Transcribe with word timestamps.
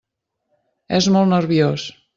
És 1.01 1.11
molt 1.19 1.33
nerviós. 1.37 1.89